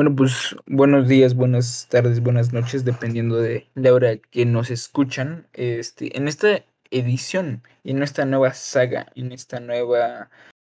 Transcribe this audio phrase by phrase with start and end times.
[0.00, 5.46] Bueno, pues buenos días, buenas tardes, buenas noches, dependiendo de la hora que nos escuchan.
[5.52, 10.30] Este, en esta edición, en esta nueva saga, en esta nueva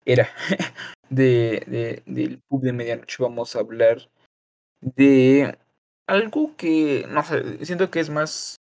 [0.04, 0.28] era
[1.10, 4.10] de, de- del pub de medianoche, vamos a hablar
[4.82, 5.58] de
[6.06, 8.58] algo que, no sé, siento que es más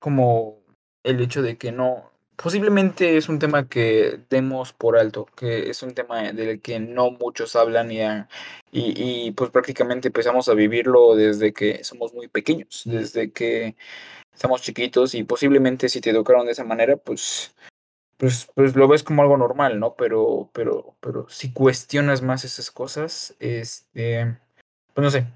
[0.00, 0.62] como
[1.04, 5.82] el hecho de que no, posiblemente es un tema que demos por alto, que es
[5.82, 8.00] un tema del que no muchos hablan y,
[8.72, 13.76] y, pues prácticamente empezamos a vivirlo desde que somos muy pequeños, desde que
[14.32, 17.54] estamos chiquitos y posiblemente si te educaron de esa manera, pues,
[18.18, 19.94] pues, pues lo ves como algo normal, ¿no?
[19.96, 24.38] Pero, pero, pero si cuestionas más esas cosas, este,
[24.94, 25.26] pues no sé,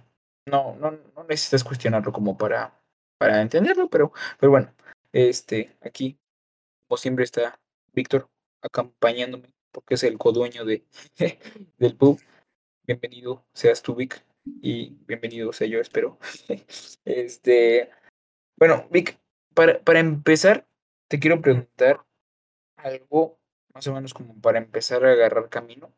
[0.46, 2.74] no, no, no necesitas cuestionarlo como para,
[3.18, 4.72] para entenderlo, pero, pero bueno,
[5.12, 6.19] este, aquí,
[6.90, 7.60] como siempre, está
[7.92, 8.28] Víctor
[8.62, 10.84] acompañándome, porque es el codueño de,
[11.78, 12.20] del pub.
[12.84, 14.20] Bienvenido seas tú, Vic,
[14.60, 16.18] y bienvenido sea yo, espero.
[17.04, 17.90] Este,
[18.58, 19.20] bueno, Vic,
[19.54, 20.66] para, para empezar,
[21.06, 22.04] te quiero preguntar
[22.76, 23.38] algo
[23.72, 25.94] más o menos como para empezar a agarrar camino.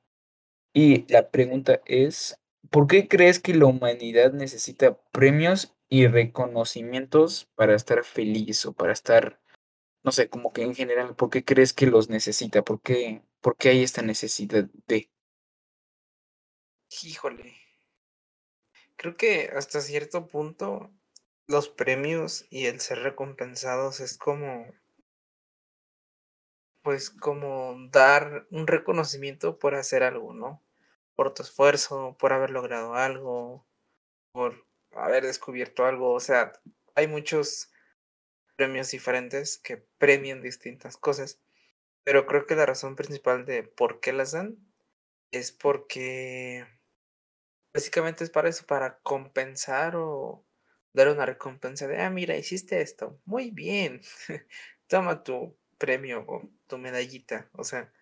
[0.75, 7.75] Y la pregunta es, ¿por qué crees que la humanidad necesita premios y reconocimientos para
[7.75, 9.42] estar feliz o para estar,
[10.05, 12.63] no sé, como que en general, ¿por qué crees que los necesita?
[12.63, 15.09] ¿Por qué, por qué hay esta necesidad de?
[17.03, 17.57] Híjole,
[18.97, 20.91] creo que hasta cierto punto
[21.47, 24.67] los premios y el ser recompensados es como,
[26.83, 30.63] pues como dar un reconocimiento por hacer algo, ¿no?
[31.15, 33.67] Por tu esfuerzo, por haber logrado algo,
[34.33, 36.13] por haber descubierto algo.
[36.13, 36.53] O sea,
[36.95, 37.72] hay muchos
[38.63, 41.41] premios diferentes que premian distintas cosas,
[42.05, 44.57] pero creo que la razón principal de por qué las dan
[45.33, 46.65] es porque
[47.75, 50.45] básicamente es para eso, para compensar o
[50.93, 54.01] dar una recompensa de, ah, mira, hiciste esto, muy bien,
[54.87, 57.93] toma tu premio o tu medallita, o sea,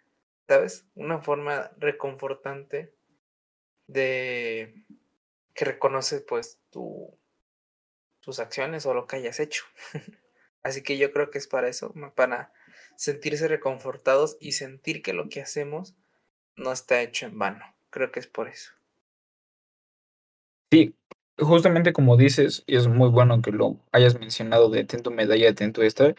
[0.47, 0.85] ¿sabes?
[0.95, 2.93] Una forma reconfortante
[3.87, 4.85] de
[5.55, 7.19] que reconoce pues tu,
[8.21, 9.65] tus acciones o lo que hayas hecho.
[10.63, 12.53] Así que yo creo que es para eso, para
[12.97, 15.95] sentirse reconfortados y sentir que lo que hacemos
[16.57, 17.65] no está hecho en vano.
[17.91, 18.73] Creo que es por eso.
[20.71, 20.95] Sí,
[21.39, 25.55] justamente como dices, y es muy bueno que lo hayas mencionado de ten tu medalla,
[25.55, 26.15] ten tu esta.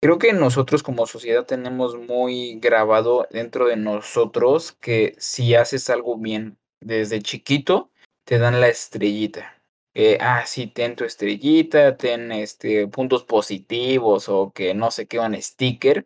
[0.00, 6.18] Creo que nosotros como sociedad tenemos muy grabado dentro de nosotros que si haces algo
[6.18, 7.90] bien desde chiquito,
[8.24, 9.55] te dan la estrellita.
[9.98, 15.18] Eh, ah, sí, ten tu estrellita, ten este puntos positivos o que no sé qué,
[15.18, 16.04] un sticker.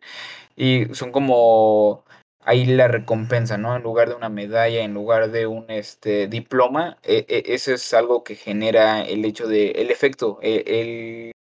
[0.57, 2.05] Y son como
[2.41, 3.75] ahí la recompensa, ¿no?
[3.77, 7.93] En lugar de una medalla, en lugar de un este diploma, e- e- eso es
[7.95, 11.31] algo que genera el hecho de, el efecto, e- el,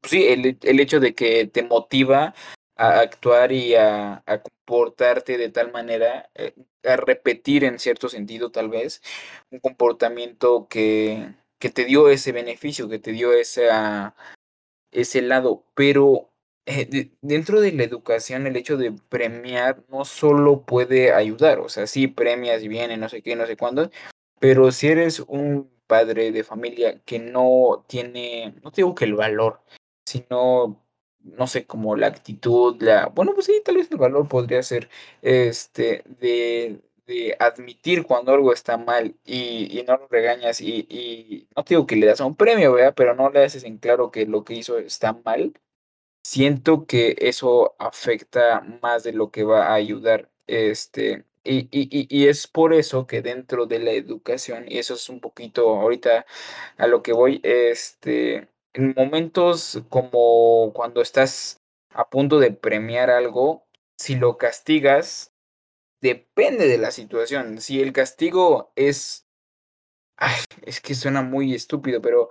[0.00, 2.34] pues sí, el, el hecho de que te motiva
[2.76, 4.22] a actuar y a,
[4.66, 9.02] comportarte de tal manera, eh, a repetir en cierto sentido tal vez,
[9.50, 14.16] un comportamiento que, que te dio ese beneficio, que te dio esa
[14.92, 16.30] ese lado, pero
[16.66, 21.68] eh, de- dentro de la educación el hecho de premiar no solo puede ayudar, o
[21.68, 23.90] sea, sí premias y viene, no sé qué, no sé cuándo,
[24.40, 29.14] pero si eres un padre de familia que no tiene, no te digo que el
[29.14, 29.60] valor,
[30.06, 30.82] sino,
[31.20, 34.88] no sé, como la actitud, la, bueno, pues sí, tal vez el valor podría ser,
[35.22, 36.80] este, de,
[37.38, 42.06] admitir cuando algo está mal y, no lo regañas y, no te digo que le
[42.06, 42.94] das un premio, ¿verdad?
[42.96, 45.54] Pero no le haces en claro que lo que hizo está mal.
[46.24, 50.30] Siento que eso afecta más de lo que va a ayudar.
[50.46, 55.20] Este, y y es por eso que dentro de la educación, y eso es un
[55.20, 56.26] poquito ahorita
[56.78, 61.60] a lo que voy, este, en momentos como cuando estás
[61.90, 63.64] a punto de premiar algo,
[63.96, 65.31] si lo castigas,
[66.02, 67.60] depende de la situación.
[67.60, 69.26] Si el castigo es,
[70.16, 72.30] ay, es que suena muy estúpido, pero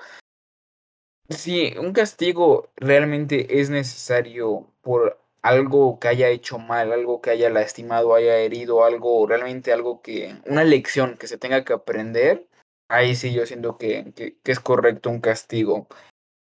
[1.30, 7.50] si un castigo realmente es necesario por algo que haya hecho mal, algo que haya
[7.50, 12.48] lastimado, haya herido, algo, realmente algo que, una lección que se tenga que aprender,
[12.90, 15.88] ahí sí yo siento que, que, es correcto un castigo.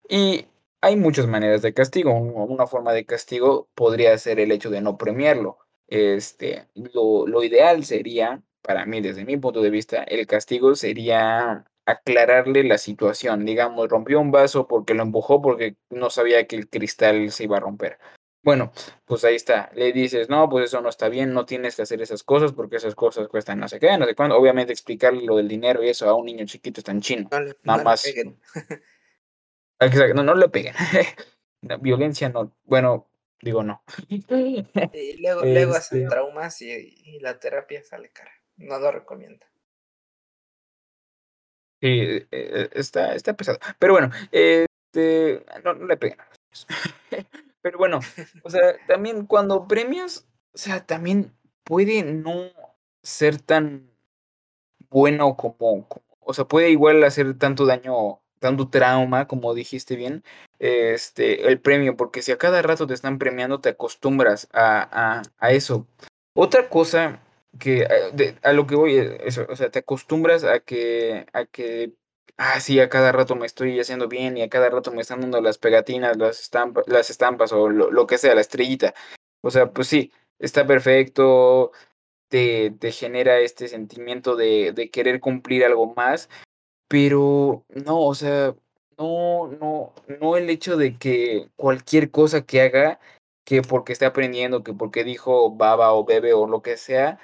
[0.10, 0.48] Y
[0.82, 2.12] hay muchas maneras de castigo.
[2.14, 5.60] Un- Una forma de castigo podría ser el hecho de no premiarlo.
[5.88, 11.66] Este, lo, lo ideal sería, para mí, desde mi punto de vista, el castigo sería
[11.86, 13.46] aclararle la situación.
[13.46, 17.58] Digamos, rompió un vaso porque lo empujó porque no sabía que el cristal se iba
[17.58, 17.98] a romper.
[18.44, 18.72] Bueno,
[19.06, 22.02] pues ahí está, le dices: "No, pues eso no está bien, no tienes que hacer
[22.02, 24.38] esas cosas, porque esas cosas cuestan no sé qué, no sé cuándo".
[24.38, 27.40] Obviamente, explicarle lo del dinero y eso a un niño chiquito está en chino, No
[27.40, 28.40] le nada no le más peguen.
[29.80, 30.74] Exacto, no, no le peguen.
[31.62, 33.10] La violencia no, bueno,
[33.42, 33.84] digo, no.
[34.10, 39.46] Y luego luego hacen Este traumas y y la terapia sale cara, no lo recomiendo.
[41.82, 43.60] Sí, e e está está pesado.
[43.80, 46.68] Pero bueno, este, no no le peguen a los
[47.12, 47.28] niños.
[47.62, 48.00] Pero bueno,
[48.44, 51.34] o sea, también cuando premias, o sea, también
[51.64, 52.52] puede no
[53.04, 53.92] ser tan
[54.90, 60.24] bueno como como, o sea, puede igual hacer tanto daño, tanto trauma, como dijiste bien,
[60.60, 65.22] este, el premio, porque si a cada rato te están premiando, te acostumbras a a
[65.40, 65.88] a eso.
[66.36, 67.22] Otra cosa
[67.60, 71.46] que, eh, a lo que voy, eh, eso, o sea, te acostumbras a que a
[71.46, 71.94] que,
[72.38, 75.22] ah, sí, a cada rato me estoy haciendo bien y a cada rato me están
[75.22, 78.94] dando las pegatinas, las estampa las estampas o lo lo que sea, la estrellita.
[79.42, 81.72] O sea, pues sí, está perfecto,
[82.30, 86.30] te te genera este sentimiento de de querer cumplir algo más,
[86.88, 88.56] pero no, o sea,
[88.98, 93.00] no no no el hecho de que cualquier cosa que haga,
[93.46, 97.20] que porque esté aprendiendo, que porque dijo baba o bebe o lo que sea,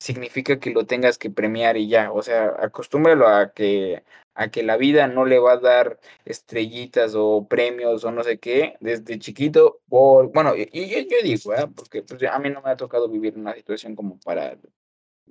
[0.00, 2.12] significa que lo tengas que premiar y ya.
[2.12, 4.04] O sea, acostúmbralo a que
[4.34, 8.38] a que la vida no le va a dar estrellitas o premios o no sé
[8.38, 11.70] qué desde chiquito, por bueno, y y yo digo, ¿verdad?
[11.74, 14.56] Porque, pues, a mí no me ha tocado vivir una situación como para,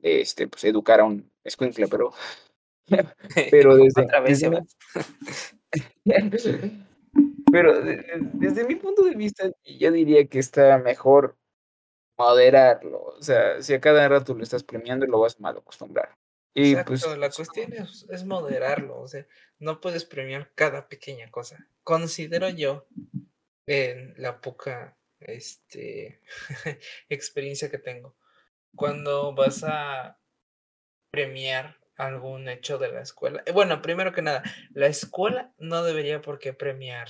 [0.02, 2.12] este, pues, educar a un escuincle, pero
[3.52, 4.42] pero desde Otra vez
[6.06, 6.88] desde mi
[7.52, 11.38] pero desde mi punto de vista, yo diría que está mejor
[12.18, 16.18] moderarlo, o sea, si a cada rato lo estás premiando, lo vas a malacostumbrar.
[16.54, 19.28] Y, pues Exacto, la cuestión es es moderarlo, o sea,
[19.60, 21.68] no puedes premiar cada pequeña cosa.
[21.84, 22.88] Considero yo,
[23.68, 26.22] en la poca, este,
[27.10, 28.16] experiencia que tengo,
[28.76, 30.20] cuando vas a
[31.12, 36.40] premiar algún hecho de la escuela bueno, primero que nada, la escuela no debería por
[36.40, 37.10] qué premiar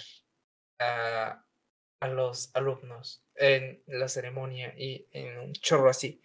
[0.79, 1.43] a
[1.99, 6.21] a los alumnos en la ceremonia y en un chorro así,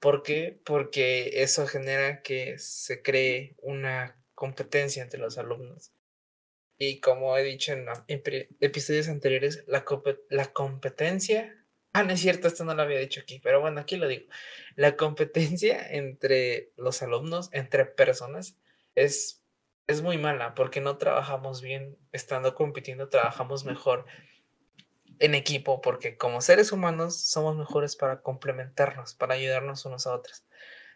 [0.00, 0.60] ¿por qué?
[0.64, 5.92] Porque eso genera que se cree una competencia entre los alumnos.
[6.78, 8.22] Y como he dicho en en
[8.60, 9.84] episodios anteriores, la
[10.28, 11.57] la competencia
[11.98, 14.26] ah, no es cierto, esto no lo había dicho aquí, pero bueno, aquí lo digo.
[14.76, 18.58] La competencia entre los alumnos, entre personas,
[18.94, 19.42] es
[19.88, 24.04] es muy mala, porque no trabajamos bien estando compitiendo, trabajamos mejor
[25.18, 30.44] en equipo, porque como seres humanos somos mejores para complementarnos, para ayudarnos unos a otros.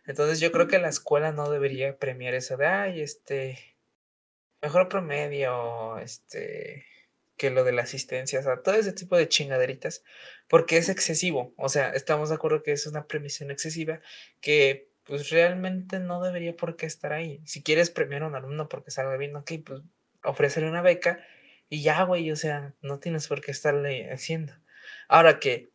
[0.07, 3.59] Entonces, yo creo que la escuela no debería premiar eso de: "Ay, este,
[4.63, 6.87] mejor promedio", este,
[7.43, 10.05] que lo de la asistencia, o sea, todo ese tipo de chingaderitas,
[10.49, 11.53] porque es excesivo.
[11.57, 14.01] O sea, estamos de acuerdo que es una premiación excesiva
[14.41, 17.43] que, pues, realmente no debería por qué estar ahí.
[17.45, 19.83] Si quieres premiar a un alumno porque salga bien, okey, pues,
[20.23, 21.19] ofrécele una beca
[21.69, 24.53] y ya, güey, o sea, no tienes por qué estarle haciendo.
[25.09, 25.73] Ahora que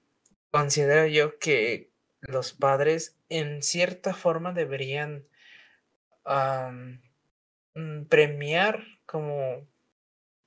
[0.51, 1.91] considero yo que
[2.21, 5.27] los padres, en cierta forma, deberían,
[7.75, 9.67] mm, premiar como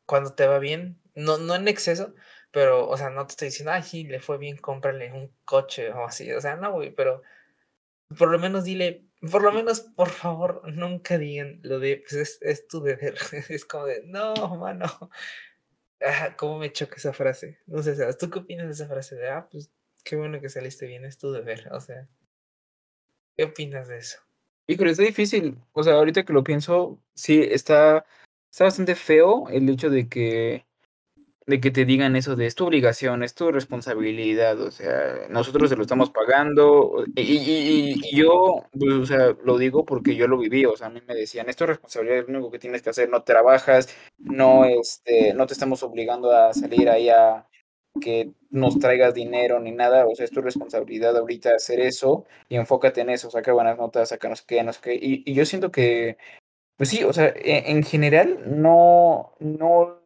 [0.07, 2.15] cuando te va bien, no no en exceso,
[2.53, 5.91] pero, o sea, no te estoy diciendo: "Ay, sí, le fue bien, cómprale un coche",
[5.93, 7.23] o así, o sea, no, güey, pero
[8.19, 12.39] por lo menos dile por lo menos, por favor, nunca digan lo de: "Pues, es
[12.43, 13.15] es tu deber".
[13.51, 14.87] Es como de: "No, mano".
[16.01, 17.59] Ajá, cómo me choca esa frase.
[17.67, 19.71] No sé, Sebas, ¿tú qué opinas de esa frase de: "Ah, pues,
[20.05, 21.69] qué bueno que saliste bien, es tu deber"?
[21.73, 22.09] O sea
[23.37, 24.19] ¿qué opinas de eso?
[24.67, 25.59] Híjole, está difícil.
[25.73, 28.05] O sea, ahorita que lo pienso, sí, está
[28.51, 30.67] está bastante feo el hecho de que
[31.47, 35.71] de que te digan eso de: "Es tu obligación, es tu responsabilidad", o sea, nosotros
[35.71, 37.23] se lo estamos pagando, y
[38.03, 41.01] y yo, pues, o sea, lo digo porque yo lo viví, o sea, a mí
[41.09, 44.65] me decían: "Es tu responsabilidad, es lo único que tienes que hacer, no trabajas, no,
[44.67, 47.47] este, no te estamos obligando a salir ahí a
[48.01, 52.57] que nos traigas dinero ni nada, o sea, es tu responsabilidad ahorita hacer eso y
[52.57, 54.95] enfócate en eso, saca buenas notas, saca no sé qué, no sé qué".
[54.95, 56.17] Y y yo siento que,
[56.77, 60.00] pues sí, o sea, e en general no no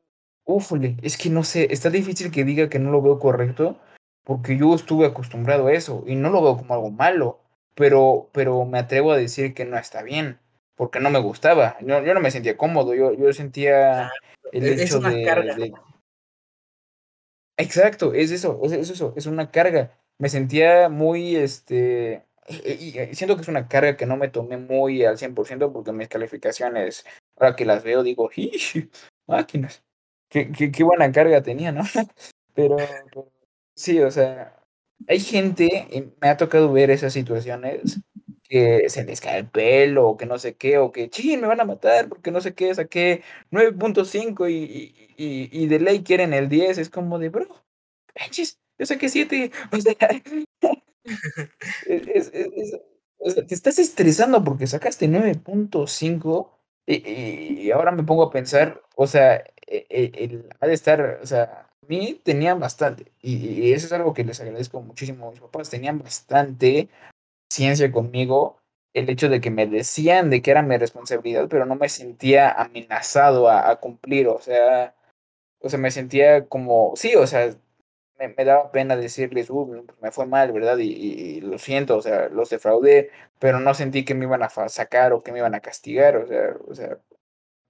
[0.44, 3.78] újole, es que no sé, está difícil que diga que no lo veo correcto,
[4.24, 7.40] porque yo estuve acostumbrado a eso y no lo veo como algo malo,
[7.74, 10.38] pero pero me atrevo a decir que no está bien,
[10.76, 11.76] porque no me gustaba.
[11.80, 14.10] Yo yo no me sentía cómodo, yo yo sentía
[14.52, 15.54] el e es hecho una de carga.
[15.56, 15.72] de
[17.56, 19.96] Exacto, es eso, es es eso, es una carga.
[20.18, 24.56] Me sentía muy, este, y y siento que es una carga que no me tomé
[24.56, 27.04] muy al 100% porque mis calificaciones,
[27.36, 28.88] ahora que las veo, digo: "Ish,
[29.26, 29.82] máquinas,
[30.34, 31.82] qué qué qué buena carga tenía", ¿no?
[32.54, 32.76] Pero
[33.76, 34.56] Sí, o sea,
[35.08, 38.00] hay gente, y me ha tocado ver esas situaciones,
[38.44, 41.48] que se les cae el pelo, o que no sé qué, o que, chin, me
[41.48, 44.54] van a matar porque no sé qué, saqué 9.5 y,
[45.16, 47.48] y, y, de ley quieren el 10, es como de, bro,
[48.18, 49.94] manches, yo saqué 7, o sea,
[51.86, 52.80] es, es, es,
[53.18, 56.50] o sea, te estás estresando porque sacaste 9.5
[56.86, 61.20] y, y ahora me pongo a pensar, o sea, e, e, el, ha de estar,
[61.22, 65.28] o sea, a mí tenían bastante, y, y eso es algo que les agradezco muchísimo
[65.28, 66.88] a mis papás, tenían bastante
[67.50, 68.60] ciencia conmigo,
[68.94, 72.50] el hecho de que me decían de que era mi responsabilidad, pero no me sentía
[72.50, 74.94] amenazado a, cumplir, o sea,
[75.60, 77.54] o sea, me sentía como, sí, o sea,
[78.18, 80.78] me, me daba pena decirles, uh, me fue mal, ¿verdad?
[80.78, 84.48] Y, y, lo siento, o sea, los defraudé, pero no sentí que me iban a
[84.68, 86.98] sacar o que me iban a castigar, o sea, o sea,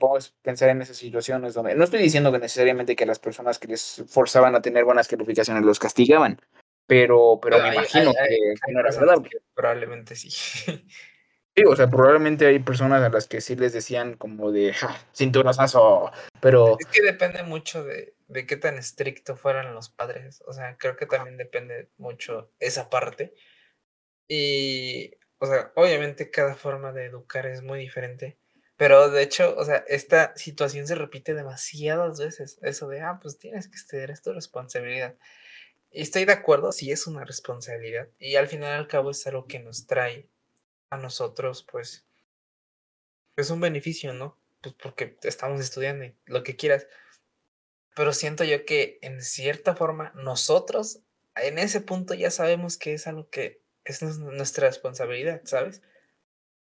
[0.01, 3.69] a pensar en esas situaciones donde, no estoy diciendo que necesariamente que las personas que
[3.69, 6.41] les forzaban a tener buenas calificaciones los castigaban,
[6.87, 9.23] pero, pero me Hay, imagino hay, hay, que, no era verdad.
[9.55, 10.29] probablemente sí.
[11.57, 15.01] Sí, o sea, probablemente hay personas a las que sí les decían como de ja,
[15.15, 16.11] cinturonazo,
[16.41, 16.77] pero...
[16.81, 20.43] Es que depende mucho de, de qué tan estricto fueran los padres.
[20.47, 23.35] O sea, creo que también depende mucho esa parte.
[24.27, 28.37] Y, o sea, obviamente cada forma de educar es muy diferente.
[28.77, 32.59] Pero de hecho, o sea, esta situación se repite demasiadas veces.
[32.63, 35.17] Eso de, ah, pues tienes que estudiar, es tu responsabilidad.
[35.91, 38.09] Y estoy de acuerdo, sí es una responsabilidad.
[38.19, 40.29] Y al final al cabo es algo que nos trae
[40.91, 42.05] a nosotros, pues,
[43.37, 44.39] es un beneficio, ¿no?
[44.61, 46.87] Pues porque estamos estudiando y lo que quieras.
[47.95, 51.01] Pero siento yo que en cierta forma nosotros
[51.37, 55.83] en ese punto ya sabemos que es algo que es nuestra responsabilidad, ¿sabes?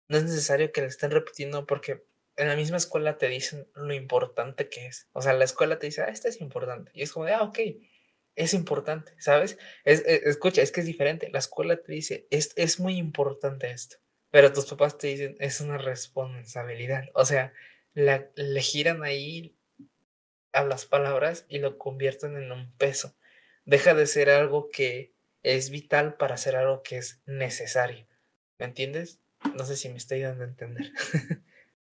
[0.08, 2.04] No es necesario que le estén repitiendo porque
[2.36, 5.08] en la misma escuela te dicen lo importante que es.
[5.12, 6.90] O sea, la escuela te dice, ah, esto es importante.
[6.94, 7.58] Y es como de, ah, ok,
[8.36, 9.58] es importante, ¿sabes?
[9.84, 11.30] Es, es, escucha, es que es diferente.
[11.30, 13.96] La escuela te dice, es, es muy importante esto.
[14.30, 17.04] Pero tus papás te dicen, es una responsabilidad.
[17.14, 17.52] O sea,
[17.94, 19.56] la, le giran ahí
[20.52, 23.14] a las palabras y lo convierten en un peso.
[23.64, 28.06] Deja de ser algo que es vital para hacer algo que es necesario.
[28.58, 29.20] ¿Me entiendes?
[29.56, 30.92] No sé si me estoy dando a entender.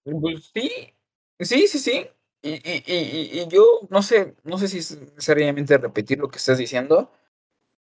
[0.03, 0.93] Pues sí,
[1.39, 2.07] sí, sí, sí.
[2.41, 6.39] Y, y, y, y yo no sé, no sé si es necesariamente repetir lo que
[6.39, 7.11] estás diciendo,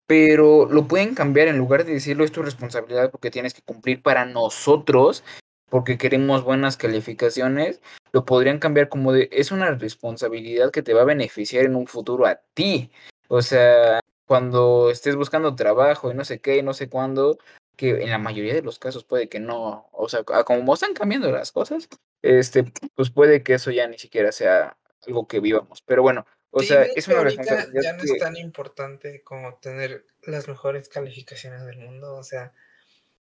[0.06, 4.04] pero lo pueden cambiar en lugar de decirlo es tu responsabilidad porque tienes que cumplir
[4.04, 5.24] para nosotros,
[5.70, 11.02] porque queremos buenas calificaciones, lo podrían cambiar como de es una responsabilidad que te va
[11.02, 12.92] a beneficiar en un futuro a ti.
[13.28, 17.40] O sea, cuando estés buscando trabajo y no sé qué, y no sé cuándo,
[17.76, 21.32] que en la mayoría de los casos puede que no, o sea, como están cambiando
[21.32, 21.90] las cosas,
[22.22, 24.78] este, pues puede que eso ya ni siquiera sea
[25.08, 25.82] algo que vivamos.
[25.82, 30.06] Pero bueno, o Sí, sea, es una responsabilidad ya no es tan importante como tener
[30.22, 32.54] las mejores calificaciones del mundo, o sea,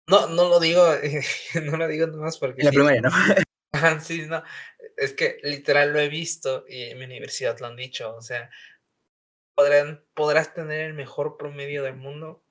[0.07, 0.87] no, no lo digo,
[1.65, 2.77] no lo digo nomás porque la sí.
[2.77, 3.11] primaria, ¿no?
[4.01, 4.43] Sí, no,
[4.97, 8.51] es que literal lo he visto y en mi universidad lo han dicho, o sea,
[9.55, 12.44] podrán, podrás tener el mejor promedio del mundo,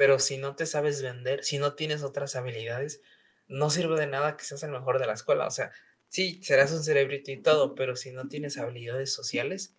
[0.00, 3.02] pero si no te sabes vender, si no tienes otras habilidades,
[3.48, 5.72] no sirve de nada que seas el mejor de la escuela, o sea,
[6.08, 9.74] sí, serás un cerebrito y todo, pero si no tienes habilidades sociales,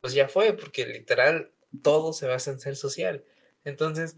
[0.00, 1.52] pues ya fue, porque literal
[1.82, 3.26] todo se basa en ser social.
[3.62, 4.16] Entonces,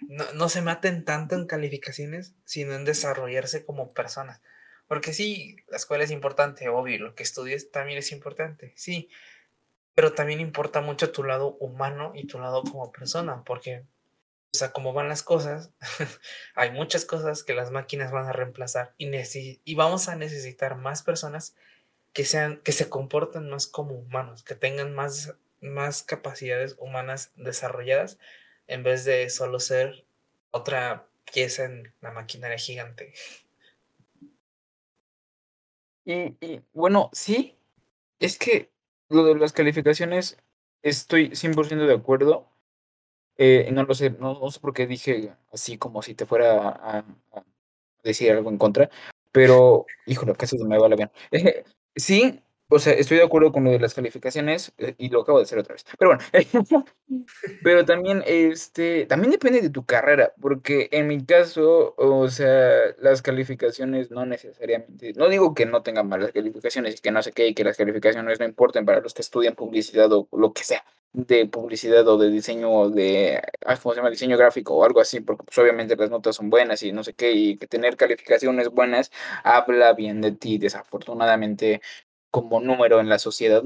[0.00, 4.42] no, no se maten tanto en calificaciones, sino en desarrollarse como personas.
[4.88, 9.10] Porque sí, la escuela es importante, obvio, lo que estudies también es importante, sí,
[9.94, 13.86] pero también importa mucho tu lado humano y tu lado como persona, porque,
[14.58, 15.70] o sea, como van las cosas,
[16.56, 19.08] hay muchas cosas que las máquinas van a reemplazar y,
[19.64, 21.54] y vamos a necesitar más personas
[22.12, 28.18] que, sean, que se comporten más como humanos, que tengan más, más capacidades humanas desarrolladas
[28.66, 30.04] en vez de solo ser
[30.50, 33.12] otra pieza en la maquinaria gigante.
[36.04, 37.56] Y, y bueno, sí,
[38.18, 38.72] es que
[39.08, 40.36] lo de las calificaciones
[40.82, 42.48] estoy 100% de acuerdo.
[43.38, 46.98] Eh, no lo sé, no, sé por qué dije así como si te fuera a,
[47.32, 47.44] a
[48.02, 48.90] decir algo en contra,
[49.32, 51.10] pero híjole, casi se me va la bien.
[51.96, 55.38] sí, o sea, estoy de acuerdo con lo de las calificaciones eh, y lo acabo
[55.38, 55.84] de hacer otra vez.
[55.98, 56.22] Pero bueno,
[57.62, 63.22] pero también, este, también depende de tu carrera, porque en mi caso, o sea, las
[63.22, 67.48] calificaciones no necesariamente, no digo que no tengan malas calificaciones y que no sé qué,
[67.48, 70.84] y que las calificaciones no importen para los que estudian publicidad o lo que sea,
[71.12, 73.42] de publicidad o de diseño o de,
[73.82, 74.10] ¿cómo se llama?
[74.10, 77.14] Diseño gráfico o algo así, porque pues obviamente las notas son buenas y no sé
[77.14, 79.10] qué, y que tener calificaciones buenas
[79.42, 81.80] habla bien de ti, desafortunadamente
[82.30, 83.62] como número en la sociedad.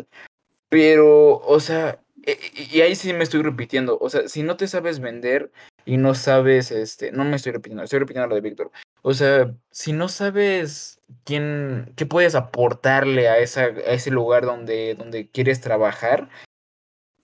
[0.68, 2.38] Pero, o sea, E
[2.72, 5.52] y ahí sí me estoy repitiendo, o sea, si no te sabes vender
[5.84, 8.70] y no sabes, este, no me estoy repitiendo, estoy repitiendo lo de Víctor.
[9.02, 14.94] O sea, si no sabes quién qué puedes aportarle a esa a ese lugar donde
[14.94, 16.28] donde quieres trabajar,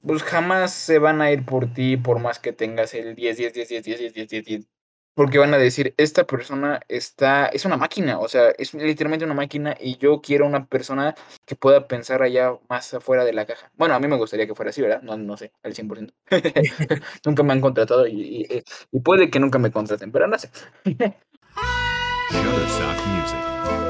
[0.03, 3.53] pues jamás se van a ir por ti, por más que tengas el 10, 10,
[3.55, 4.67] 10, 10, 10, 10, 10, 10, 10.
[5.19, 9.35] Porque van a decir: "Esta persona está es una máquina", o sea, es literalmente una
[9.35, 13.69] máquina, y yo quiero una persona que pueda pensar allá más afuera de la caja.
[13.77, 15.03] Bueno, a mí me gustaría que fuera así, ¿verdad?
[15.03, 16.15] No no sé, al 100%.
[17.25, 20.51] Nunca me han contratado eh, y puede que nunca me contraten, pero no sé.
[22.31, 23.88] Shutterstock Music.